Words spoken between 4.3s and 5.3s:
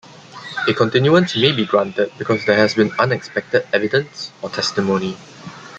or testimony.